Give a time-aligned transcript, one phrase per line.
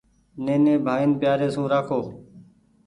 [0.45, 1.99] نيني ڀآئين پيآري سون رآکو۔